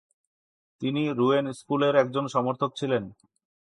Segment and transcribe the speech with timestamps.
[0.81, 3.03] তিনি রুয়েন স্কুলের একজন সমর্থক ছিলেন।